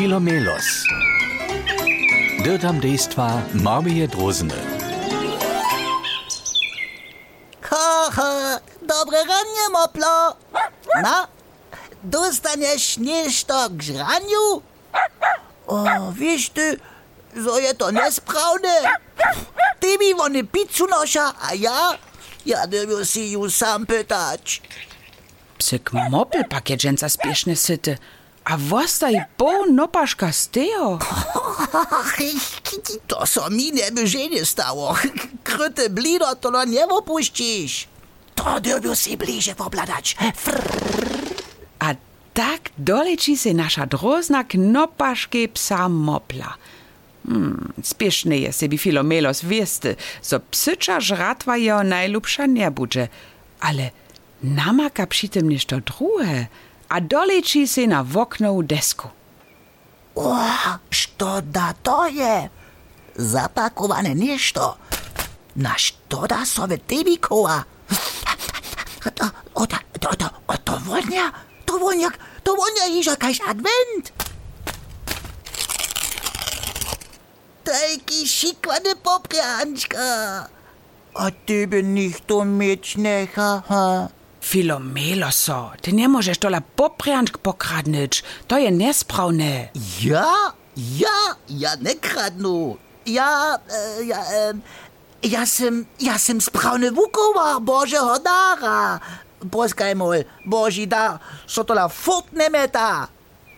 [0.00, 0.88] Filomelos.
[2.44, 4.56] Dirtam dejstva Marmije Drozene.
[7.60, 10.40] Ha, ha, dobre ranie, Moplo.
[11.04, 11.28] Na,
[12.02, 14.62] dostaniesz nieszto k żraniu?
[15.66, 15.84] O,
[16.16, 16.80] wiesz ty,
[17.44, 18.96] so je to nesprawne.
[19.80, 21.98] Ty mi wony pizzu nosza, a ja,
[22.46, 24.62] ja nie si ju sam pytać.
[25.58, 27.98] Psyk mopel pakiet spieszne syty.
[28.50, 30.98] A vlastai po nopaškas teo?
[33.06, 34.98] To so mi nebyženje stalo.
[35.46, 37.86] Krte blino to no njevo puščiš.
[38.34, 40.18] To dobil si bliže pobladač.
[41.78, 41.94] A
[42.34, 46.58] tak doleči se nasza drozna knopaške psa mopla.
[47.30, 53.06] Hmm, spiešne je sebi filomelos vieste, so psyča žratva jeho najljubša nebude.
[53.60, 53.92] Ale
[54.42, 56.48] namaka przy tym nešto druhe.
[56.90, 59.08] a dolíčí si na voknou desku.
[60.14, 62.50] Oh, što da to je?
[63.14, 64.76] Zapakovane nešto.
[65.54, 67.62] Na što da sove tibikova?
[69.54, 69.78] Ota,
[70.10, 71.32] ota, ota vonja,
[71.64, 72.10] to vonja,
[72.42, 74.12] to vonja iža kajš advent.
[77.64, 80.06] Tajki šikvane poprančka.
[81.14, 84.08] A tebe nikto meč neha, ha?
[84.40, 84.46] Ha?
[84.46, 88.22] Filomeloso, ty nie możesz tola poprianczk pokradnyć.
[88.48, 89.68] To je niesprawne.
[90.00, 90.52] Ja?
[90.76, 91.36] Ja?
[91.48, 92.76] Ja ne kradnu.
[93.06, 94.54] Ja, e, ja, e,
[95.22, 99.00] ja sem, ja sem sprawny wukowa, Boże hodara.
[99.50, 103.08] Poskaj mol, Boži dar, so tola furt ne meta.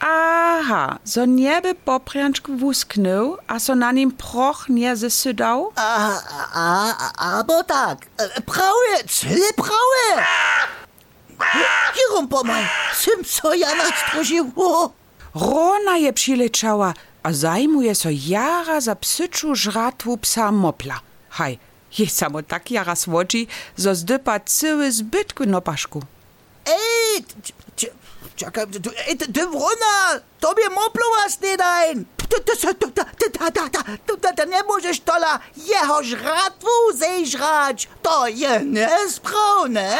[0.00, 5.72] Aha, so nieby poprianczk wusknął, a so na nim proch nie zesydał?
[5.76, 6.18] A,
[6.54, 10.24] a, a, aber tak, e, prawie, cyle prawie.
[12.42, 12.64] domaj,
[13.26, 14.92] co Jana stworzyło?
[15.34, 21.00] Rona je przyleciała, a zajmuje so jara za psyczu żratwu psa mopla.
[21.30, 21.58] Haj,
[21.98, 26.02] jej samo tak jara słodzi, zo zdypa cały zbytku na paszku.
[26.66, 27.24] Ej,
[28.36, 28.66] czekaj,
[29.08, 31.94] ej, ty Rona, tobie moplować nie daj.
[34.34, 39.96] To nie możesz tola jeho żratwu zejrzać, to je niesprawne.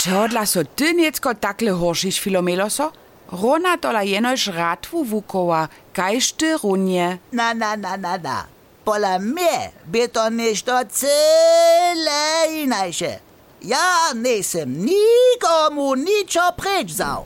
[0.00, 2.92] Čodla so ty niecko takle horšiš, Filomeloso?
[3.32, 7.18] Rona tola jenož ratwu wukoła, kajž ty runie.
[7.32, 8.46] Na, na, na, na, na.
[8.84, 12.22] Pola mnie by to nešto cyle
[12.62, 13.18] inajsze.
[13.62, 17.24] Ja nisem nikomu niczo prečzał.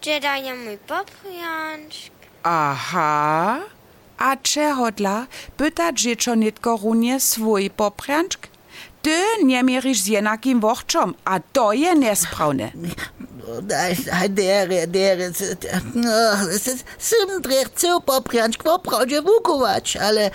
[0.00, 2.12] Gdzie daje mój poprianczk?
[2.42, 3.60] Aha.
[4.18, 8.48] A čehodla, pyta dżeczo nitko runie swój popręczk?
[9.02, 12.72] Ty nie mierzysz z jenakim wochczom, a to je niesprawne.
[14.28, 15.32] Dere, dere,
[16.98, 20.30] sem drech cel popriančk poprawdzie wukować, ale,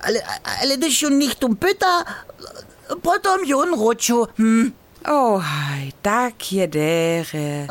[0.00, 0.22] ale,
[0.62, 2.04] ale gdyż ju nicht pyta,
[3.02, 4.72] potom jun ruczu, hm.
[5.06, 7.66] O, haj, tak je dere.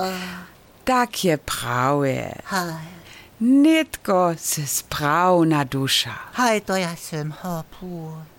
[0.85, 2.31] Tak je prawe.
[3.41, 6.15] Nitko se sprawna dusza.
[6.33, 8.34] haj, to ja sem, ho, puh.